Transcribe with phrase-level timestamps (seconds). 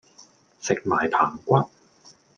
[0.61, 1.69] 食埋棚骨